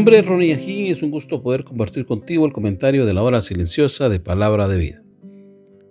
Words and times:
Nombre 0.00 0.18
es 0.18 0.26
Ronnie 0.26 0.54
Ajín 0.54 0.86
es 0.86 1.02
un 1.02 1.10
gusto 1.10 1.42
poder 1.42 1.62
compartir 1.62 2.06
contigo 2.06 2.46
el 2.46 2.54
comentario 2.54 3.04
de 3.04 3.12
la 3.12 3.22
hora 3.22 3.42
silenciosa 3.42 4.08
de 4.08 4.18
Palabra 4.18 4.66
de 4.66 4.78
Vida. 4.78 5.02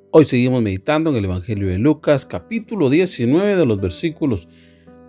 Hoy 0.09 0.25
seguimos 0.25 0.63
meditando 0.63 1.11
en 1.11 1.17
el 1.17 1.25
Evangelio 1.25 1.67
de 1.67 1.77
Lucas, 1.77 2.25
capítulo 2.25 2.89
19 2.89 3.55
de 3.55 3.65
los 3.67 3.79
versículos 3.79 4.47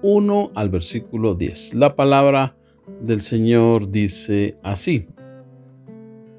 1 0.03 0.53
al 0.55 0.69
versículo 0.69 1.35
10. 1.35 1.77
La 1.77 1.97
palabra 1.97 2.59
del 3.01 3.23
Señor 3.23 3.91
dice 3.91 4.59
así. 4.63 5.07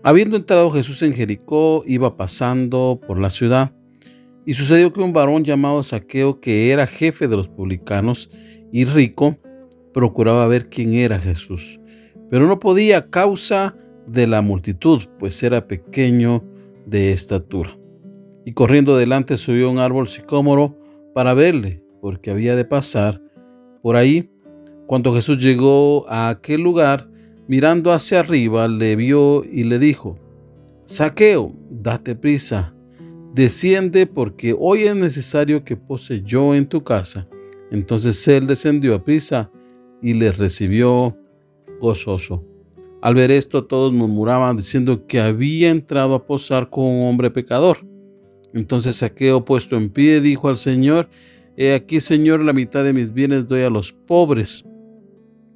Habiendo 0.04 0.38
entrado 0.38 0.70
Jesús 0.70 1.02
en 1.02 1.16
Jericó, 1.16 1.84
iba 1.88 2.16
pasando 2.16 3.02
por 3.08 3.20
la 3.20 3.32
ciudad, 3.32 3.73
y 4.45 4.54
sucedió 4.54 4.94
que 4.94 5.02
un 5.02 5.14
varón 5.14 5.44
llamado 5.44 5.82
Saqueo, 5.82 6.39
que 6.39 6.70
era 6.70 6.86
jefe 6.86 7.28
de 7.28 7.38
los 7.38 7.48
publicanos 7.48 8.30
y 8.72 8.86
rico, 8.86 9.39
procuraba 9.95 10.45
ver 10.45 10.70
quién 10.70 10.94
era 10.94 11.20
Jesús 11.20 11.81
pero 12.32 12.48
no 12.48 12.60
podía 12.60 12.98
a 12.98 13.10
causa 13.10 13.76
de 14.08 14.26
la 14.26 14.42
multitud, 14.42 15.02
pues 15.20 15.44
era 15.44 15.68
pequeño 15.68 16.42
de 16.86 17.12
estatura. 17.12 17.78
Y 18.46 18.54
corriendo 18.54 18.96
delante 18.96 19.36
subió 19.36 19.70
un 19.70 19.80
árbol 19.80 20.08
sicómoro 20.08 20.80
para 21.14 21.34
verle, 21.34 21.84
porque 22.00 22.32
había 22.32 22.56
de 22.56 22.64
pasar 22.64 23.22
por 23.84 23.98
ahí. 23.98 24.32
Cuando 24.88 25.14
Jesús 25.14 25.44
llegó 25.44 26.10
a 26.10 26.30
aquel 26.30 26.62
lugar, 26.62 27.10
mirando 27.50 27.92
hacia 27.92 28.22
arriba, 28.22 28.66
le 28.70 28.95
vio 28.95 29.44
y 29.44 29.66
le 29.66 29.78
dijo, 29.78 30.18
Saqueo, 30.86 31.54
date 31.70 32.16
prisa, 32.16 32.73
desciende 33.36 34.08
porque 34.08 34.56
hoy 34.58 34.84
es 34.84 34.95
necesario 34.95 35.66
que 35.66 35.76
pose 35.76 36.22
yo 36.22 36.56
en 36.56 36.66
tu 36.66 36.82
casa. 36.82 37.28
Entonces 37.72 38.26
él 38.30 38.48
descendió 38.48 38.95
a 38.95 39.04
prisa 39.04 39.52
y 40.02 40.14
le 40.14 40.32
recibió 40.32 41.18
gozoso. 41.82 42.46
Al 43.02 43.16
ver 43.16 43.32
esto 43.32 43.66
todos 43.66 43.92
murmuraban 43.92 44.56
diciendo 44.56 45.08
que 45.08 45.20
había 45.20 45.70
entrado 45.70 46.14
a 46.14 46.26
posar 46.26 46.70
con 46.70 46.86
un 46.86 47.10
hombre 47.10 47.32
pecador. 47.32 47.80
Entonces 48.54 48.98
Saqueo 48.98 49.44
puesto 49.44 49.76
en 49.76 49.90
pie 49.90 50.22
dijo 50.22 50.48
al 50.48 50.58
Señor, 50.58 51.10
He 51.58 51.73
aquí 51.73 52.00
Señor, 52.00 52.42
la 52.42 52.54
mitad 52.54 52.84
de 52.84 52.94
mis 52.94 53.12
bienes 53.12 53.48
doy 53.48 53.64
a 53.64 53.70
los 53.70 53.92
pobres, 53.92 54.64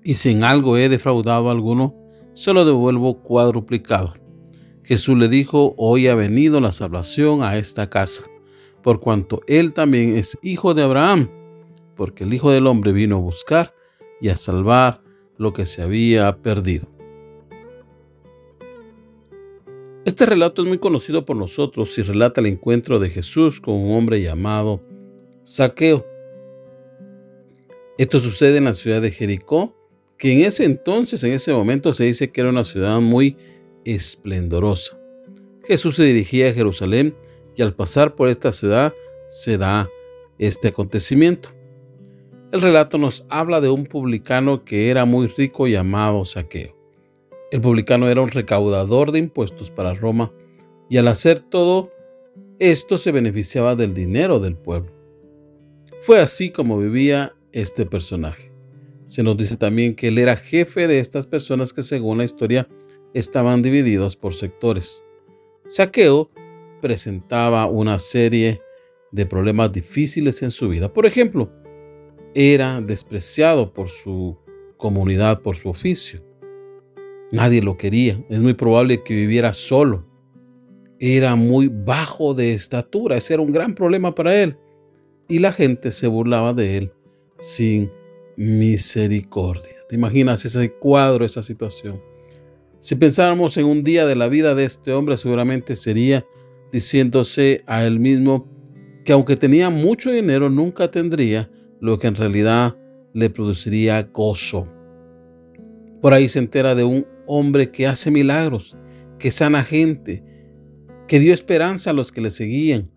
y 0.03 0.15
si 0.15 0.31
en 0.31 0.43
algo 0.43 0.77
he 0.77 0.89
defraudado 0.89 1.47
a 1.47 1.51
alguno, 1.51 1.95
se 2.33 2.51
lo 2.53 2.65
devuelvo 2.65 3.21
cuadruplicado. 3.21 4.13
Jesús 4.83 5.17
le 5.17 5.29
dijo, 5.29 5.73
Hoy 5.77 6.07
ha 6.07 6.15
venido 6.15 6.59
la 6.59 6.71
salvación 6.71 7.43
a 7.43 7.57
esta 7.57 7.89
casa, 7.89 8.25
por 8.81 8.99
cuanto 8.99 9.41
él 9.47 9.73
también 9.73 10.15
es 10.15 10.37
hijo 10.43 10.73
de 10.73 10.83
Abraham, 10.83 11.29
porque 11.95 12.23
el 12.23 12.33
Hijo 12.33 12.51
del 12.51 12.67
Hombre 12.67 12.91
vino 12.91 13.15
a 13.15 13.19
buscar 13.19 13.73
y 14.19 14.29
a 14.29 14.37
salvar 14.37 15.01
lo 15.37 15.53
que 15.53 15.65
se 15.65 15.81
había 15.81 16.37
perdido. 16.37 16.87
Este 20.05 20.27
relato 20.27 20.61
es 20.61 20.67
muy 20.67 20.77
conocido 20.77 21.25
por 21.25 21.35
nosotros 21.35 21.97
y 21.97 22.03
relata 22.03 22.39
el 22.39 22.47
encuentro 22.47 22.99
de 22.99 23.09
Jesús 23.09 23.59
con 23.59 23.73
un 23.73 23.95
hombre 23.95 24.21
llamado 24.21 24.83
Saqueo. 25.41 26.05
Esto 27.97 28.19
sucede 28.19 28.57
en 28.57 28.65
la 28.65 28.73
ciudad 28.73 29.01
de 29.01 29.09
Jericó, 29.09 29.75
que 30.17 30.31
en 30.31 30.41
ese 30.41 30.65
entonces, 30.65 31.23
en 31.23 31.33
ese 31.33 31.53
momento, 31.53 31.91
se 31.91 32.03
dice 32.03 32.29
que 32.29 32.41
era 32.41 32.51
una 32.51 32.63
ciudad 32.63 33.01
muy 33.01 33.35
esplendorosa. 33.83 34.99
Jesús 35.63 35.95
se 35.95 36.03
dirigía 36.03 36.49
a 36.49 36.53
Jerusalén 36.53 37.15
y 37.55 37.63
al 37.63 37.73
pasar 37.73 38.13
por 38.13 38.29
esta 38.29 38.51
ciudad 38.51 38.93
se 39.27 39.57
da 39.57 39.89
este 40.37 40.67
acontecimiento. 40.67 41.54
El 42.55 42.61
relato 42.61 42.97
nos 42.97 43.25
habla 43.27 43.59
de 43.59 43.67
un 43.67 43.85
publicano 43.85 44.63
que 44.63 44.89
era 44.89 45.03
muy 45.03 45.27
rico 45.27 45.67
llamado 45.67 46.23
Saqueo. 46.23 46.73
El 47.51 47.59
publicano 47.59 48.07
era 48.07 48.21
un 48.21 48.29
recaudador 48.29 49.11
de 49.11 49.19
impuestos 49.19 49.69
para 49.69 49.93
Roma 49.93 50.31
y 50.89 50.95
al 50.95 51.09
hacer 51.09 51.41
todo 51.41 51.91
esto 52.59 52.95
se 52.95 53.11
beneficiaba 53.11 53.75
del 53.75 53.93
dinero 53.93 54.39
del 54.39 54.55
pueblo. 54.55 54.89
Fue 55.99 56.21
así 56.21 56.49
como 56.49 56.79
vivía 56.79 57.35
este 57.51 57.85
personaje. 57.85 58.53
Se 59.07 59.21
nos 59.21 59.35
dice 59.35 59.57
también 59.57 59.93
que 59.93 60.07
él 60.07 60.17
era 60.17 60.37
jefe 60.37 60.87
de 60.87 60.99
estas 60.99 61.27
personas 61.27 61.73
que 61.73 61.81
según 61.81 62.19
la 62.19 62.23
historia 62.23 62.69
estaban 63.13 63.63
divididos 63.63 64.15
por 64.15 64.33
sectores. 64.33 65.03
Saqueo 65.67 66.31
presentaba 66.81 67.65
una 67.65 67.99
serie 67.99 68.61
de 69.11 69.25
problemas 69.25 69.73
difíciles 69.73 70.41
en 70.41 70.51
su 70.51 70.69
vida. 70.69 70.93
Por 70.93 71.05
ejemplo, 71.05 71.51
era 72.35 72.81
despreciado 72.81 73.73
por 73.73 73.87
su 73.87 74.37
comunidad, 74.77 75.41
por 75.41 75.55
su 75.55 75.69
oficio. 75.69 76.21
Nadie 77.31 77.61
lo 77.61 77.77
quería. 77.77 78.23
Es 78.29 78.41
muy 78.41 78.53
probable 78.53 79.01
que 79.03 79.15
viviera 79.15 79.53
solo. 79.53 80.05
Era 80.99 81.35
muy 81.35 81.69
bajo 81.69 82.33
de 82.33 82.53
estatura. 82.53 83.17
Ese 83.17 83.33
era 83.33 83.43
un 83.43 83.51
gran 83.51 83.73
problema 83.73 84.13
para 84.13 84.35
él. 84.39 84.57
Y 85.27 85.39
la 85.39 85.51
gente 85.51 85.91
se 85.91 86.07
burlaba 86.07 86.53
de 86.53 86.77
él 86.77 86.91
sin 87.39 87.89
misericordia. 88.35 89.75
¿Te 89.87 89.95
imaginas 89.95 90.43
ese 90.45 90.71
cuadro, 90.73 91.25
esa 91.25 91.41
situación? 91.41 92.01
Si 92.79 92.95
pensáramos 92.95 93.57
en 93.57 93.65
un 93.65 93.83
día 93.83 94.05
de 94.05 94.15
la 94.15 94.27
vida 94.27 94.53
de 94.55 94.65
este 94.65 94.91
hombre, 94.91 95.17
seguramente 95.17 95.75
sería 95.75 96.25
diciéndose 96.71 97.63
a 97.65 97.85
él 97.85 97.99
mismo 97.99 98.47
que 99.05 99.13
aunque 99.13 99.37
tenía 99.37 99.69
mucho 99.69 100.11
dinero, 100.11 100.49
nunca 100.49 100.91
tendría 100.91 101.49
lo 101.81 101.99
que 101.99 102.07
en 102.07 102.15
realidad 102.15 102.75
le 103.13 103.29
produciría 103.29 104.03
gozo. 104.03 104.67
Por 106.01 106.13
ahí 106.13 106.27
se 106.27 106.39
entera 106.39 106.75
de 106.75 106.83
un 106.83 107.05
hombre 107.27 107.71
que 107.71 107.87
hace 107.87 108.11
milagros, 108.11 108.77
que 109.19 109.31
sana 109.31 109.63
gente, 109.63 110.23
que 111.07 111.19
dio 111.19 111.33
esperanza 111.33 111.91
a 111.91 111.93
los 111.93 112.11
que 112.11 112.21
le 112.21 112.29
seguían. 112.29 112.91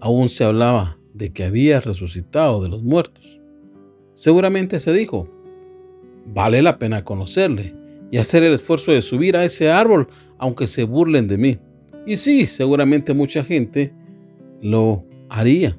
Aún 0.00 0.28
se 0.28 0.44
hablaba 0.44 0.98
de 1.14 1.32
que 1.32 1.44
había 1.44 1.80
resucitado 1.80 2.62
de 2.62 2.68
los 2.68 2.82
muertos. 2.82 3.40
Seguramente 4.14 4.78
se 4.78 4.92
dijo, 4.92 5.28
vale 6.26 6.62
la 6.62 6.78
pena 6.78 7.04
conocerle 7.04 7.74
y 8.10 8.18
hacer 8.18 8.42
el 8.42 8.52
esfuerzo 8.52 8.92
de 8.92 9.02
subir 9.02 9.36
a 9.36 9.44
ese 9.44 9.70
árbol 9.70 10.08
aunque 10.38 10.66
se 10.66 10.84
burlen 10.84 11.28
de 11.28 11.38
mí. 11.38 11.58
Y 12.06 12.16
sí, 12.16 12.46
seguramente 12.46 13.14
mucha 13.14 13.44
gente 13.44 13.92
lo 14.60 15.04
haría. 15.28 15.78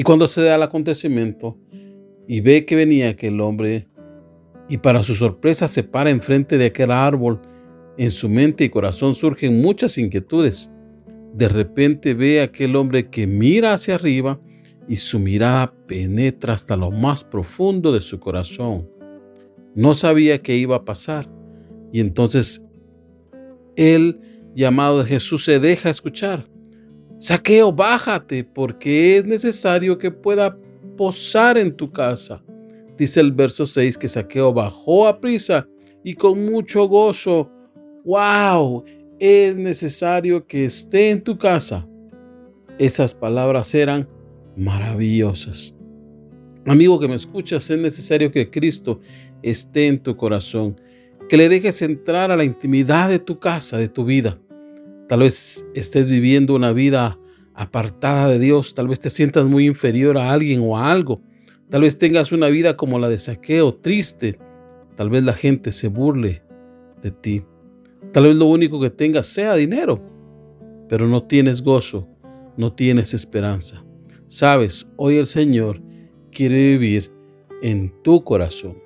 Y 0.00 0.02
cuando 0.02 0.26
se 0.26 0.42
da 0.42 0.54
el 0.54 0.62
acontecimiento 0.62 1.58
y 2.26 2.40
ve 2.40 2.64
que 2.64 2.74
venía 2.74 3.10
aquel 3.10 3.38
hombre 3.38 3.86
y 4.66 4.78
para 4.78 5.02
su 5.02 5.14
sorpresa 5.14 5.68
se 5.68 5.82
para 5.82 6.08
enfrente 6.08 6.56
de 6.56 6.64
aquel 6.64 6.90
árbol, 6.90 7.38
en 7.98 8.10
su 8.10 8.30
mente 8.30 8.64
y 8.64 8.70
corazón 8.70 9.12
surgen 9.12 9.60
muchas 9.60 9.98
inquietudes. 9.98 10.72
De 11.34 11.50
repente 11.50 12.14
ve 12.14 12.40
a 12.40 12.44
aquel 12.44 12.76
hombre 12.76 13.10
que 13.10 13.26
mira 13.26 13.74
hacia 13.74 13.96
arriba 13.96 14.40
y 14.88 14.96
su 14.96 15.18
mirada 15.18 15.74
penetra 15.86 16.54
hasta 16.54 16.78
lo 16.78 16.90
más 16.90 17.22
profundo 17.22 17.92
de 17.92 18.00
su 18.00 18.18
corazón. 18.18 18.88
No 19.74 19.92
sabía 19.92 20.40
qué 20.40 20.56
iba 20.56 20.76
a 20.76 20.84
pasar 20.86 21.28
y 21.92 22.00
entonces 22.00 22.64
el 23.76 24.18
llamado 24.54 25.00
de 25.00 25.10
Jesús 25.10 25.44
se 25.44 25.60
deja 25.60 25.90
escuchar. 25.90 26.49
Saqueo, 27.20 27.70
bájate, 27.70 28.44
porque 28.44 29.18
es 29.18 29.26
necesario 29.26 29.98
que 29.98 30.10
pueda 30.10 30.56
posar 30.96 31.58
en 31.58 31.76
tu 31.76 31.92
casa. 31.92 32.42
Dice 32.96 33.20
el 33.20 33.32
verso 33.32 33.66
6 33.66 33.98
que 33.98 34.08
Saqueo 34.08 34.54
bajó 34.54 35.06
a 35.06 35.20
prisa 35.20 35.68
y 36.02 36.14
con 36.14 36.46
mucho 36.46 36.88
gozo. 36.88 37.50
¡Wow! 38.06 38.84
Es 39.18 39.54
necesario 39.54 40.46
que 40.46 40.64
esté 40.64 41.10
en 41.10 41.20
tu 41.20 41.36
casa. 41.36 41.86
Esas 42.78 43.14
palabras 43.14 43.74
eran 43.74 44.08
maravillosas. 44.56 45.76
Amigo 46.64 46.98
que 46.98 47.08
me 47.08 47.16
escuchas, 47.16 47.68
es 47.68 47.78
necesario 47.78 48.30
que 48.30 48.48
Cristo 48.48 48.98
esté 49.42 49.88
en 49.88 50.02
tu 50.02 50.16
corazón, 50.16 50.74
que 51.28 51.36
le 51.36 51.50
dejes 51.50 51.82
entrar 51.82 52.30
a 52.30 52.36
la 52.36 52.44
intimidad 52.44 53.10
de 53.10 53.18
tu 53.18 53.38
casa, 53.38 53.76
de 53.76 53.90
tu 53.90 54.06
vida. 54.06 54.38
Tal 55.10 55.20
vez 55.20 55.66
estés 55.74 56.08
viviendo 56.08 56.54
una 56.54 56.72
vida 56.72 57.18
apartada 57.52 58.28
de 58.28 58.38
Dios, 58.38 58.74
tal 58.74 58.88
vez 58.88 59.00
te 59.00 59.10
sientas 59.10 59.44
muy 59.44 59.66
inferior 59.66 60.16
a 60.16 60.32
alguien 60.32 60.60
o 60.62 60.78
a 60.78 60.90
algo, 60.90 61.20
tal 61.68 61.82
vez 61.82 61.98
tengas 61.98 62.32
una 62.32 62.46
vida 62.46 62.76
como 62.76 62.98
la 62.98 63.08
de 63.08 63.18
saqueo, 63.18 63.74
triste, 63.74 64.38
Tal 65.00 65.08
vez 65.08 65.22
la 65.22 65.32
gente 65.32 65.72
se 65.72 65.88
burle 65.88 66.42
de 67.00 67.10
ti. 67.10 67.42
Tal 68.12 68.24
vez 68.24 68.36
lo 68.36 68.44
único 68.44 68.78
que 68.78 68.90
tengas 68.90 69.24
sea 69.26 69.54
dinero, 69.54 69.98
pero 70.90 71.08
no 71.08 71.22
tienes 71.22 71.62
gozo, 71.62 72.06
no 72.58 72.74
tienes 72.74 73.14
esperanza. 73.14 73.82
Sabes, 74.26 74.86
hoy 74.96 75.16
el 75.16 75.26
Señor 75.26 75.80
quiere 76.30 76.76
vivir 76.76 77.10
en 77.62 77.94
tu 78.02 78.22
corazón. 78.22 78.76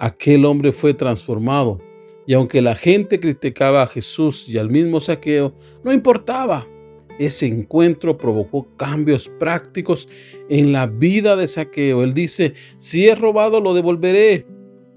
Aquel 0.00 0.44
hombre 0.44 0.72
fue 0.72 0.94
transformado 0.94 1.78
y 2.26 2.34
aunque 2.34 2.62
la 2.62 2.74
gente 2.74 3.20
criticaba 3.20 3.82
a 3.82 3.86
Jesús 3.86 4.48
y 4.48 4.58
al 4.58 4.70
mismo 4.70 5.00
saqueo, 5.00 5.54
no 5.82 5.92
importaba. 5.92 6.66
Ese 7.18 7.46
encuentro 7.46 8.18
provocó 8.18 8.66
cambios 8.76 9.28
prácticos 9.38 10.08
en 10.48 10.72
la 10.72 10.86
vida 10.86 11.36
de 11.36 11.46
saqueo. 11.46 12.02
Él 12.02 12.12
dice, 12.12 12.54
si 12.78 13.06
he 13.06 13.14
robado 13.14 13.60
lo 13.60 13.72
devolveré 13.72 14.46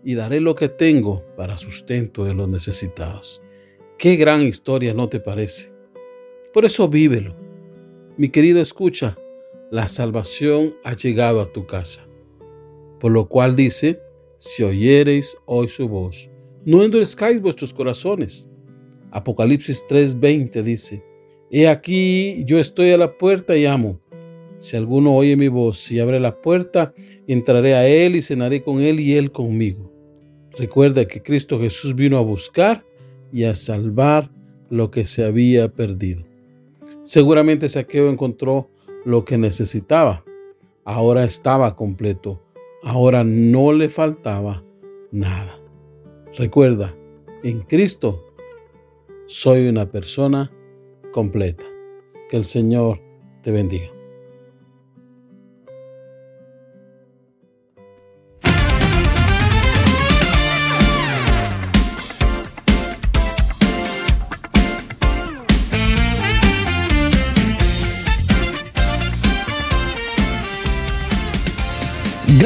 y 0.03 0.15
daré 0.15 0.39
lo 0.39 0.56
que 0.56 0.69
tengo 0.69 1.24
para 1.35 1.57
sustento 1.57 2.24
de 2.24 2.33
los 2.33 2.47
necesitados. 2.47 3.44
Qué 4.00 4.15
gran 4.15 4.41
historia, 4.44 4.94
¿no 4.94 5.09
te 5.09 5.19
parece? 5.19 5.71
Por 6.53 6.65
eso 6.65 6.88
vívelo. 6.88 7.35
Mi 8.15 8.29
querido 8.29 8.62
escucha, 8.62 9.15
la 9.69 9.88
salvación 9.88 10.75
ha 10.83 10.95
llegado 10.95 11.41
a 11.41 11.51
tu 11.51 11.68
casa. 11.68 12.07
Por 13.00 13.12
lo 13.12 13.27
cual 13.27 13.56
dice, 13.56 14.00
si 14.38 14.63
oyereis 14.63 15.38
hoy 15.45 15.68
su 15.68 15.88
voz, 15.88 16.31
no 16.68 16.84
endurezcáis 16.84 17.42
vuestros 17.42 17.74
corazones. 17.74 18.46
Apocalipsis 19.12 19.86
3:20 19.88 20.62
dice, 20.64 21.02
He 21.50 21.66
aquí 21.66 22.44
yo 22.46 22.60
estoy 22.60 22.92
a 22.92 22.98
la 22.98 23.18
puerta 23.18 23.56
y 23.56 23.66
amo. 23.66 24.02
Si 24.58 24.75
alguno 24.75 25.16
oye 25.16 25.38
mi 25.38 25.48
voz 25.48 25.90
y 25.94 26.02
abre 26.02 26.19
la 26.19 26.42
puerta, 26.42 26.94
entraré 27.25 27.74
a 27.74 27.88
él 27.88 28.18
y 28.18 28.22
cenaré 28.22 28.64
con 28.64 28.81
él 28.81 29.00
y 29.00 29.14
él 29.14 29.31
conmigo. 29.31 29.90
Recuerda 30.58 31.08
que 31.08 31.24
Cristo 31.24 31.58
Jesús 31.58 31.96
vino 31.96 32.18
a 32.18 32.22
buscar 32.22 32.84
y 33.31 33.46
a 33.46 33.56
salvar 33.56 34.30
lo 34.70 34.92
que 34.92 35.06
se 35.06 35.24
había 35.24 35.70
perdido. 35.70 36.25
Seguramente 37.02 37.70
Saqueo 37.70 38.10
encontró 38.10 38.70
lo 39.06 39.24
que 39.24 39.38
necesitaba. 39.38 40.25
Ahora 40.84 41.24
estaba 41.24 41.78
completo. 41.78 42.42
Ahora 42.84 43.24
no 43.24 43.72
le 43.72 43.88
faltaba 43.88 44.66
nada. 45.13 45.62
Recuerda, 46.35 46.95
en 47.44 47.62
Cristo 47.62 48.24
soy 49.27 49.68
una 49.68 49.89
persona 49.89 50.51
completa. 51.12 51.65
Que 52.29 52.38
el 52.38 52.44
Señor 52.44 53.00
te 53.41 53.51
bendiga. 53.51 53.97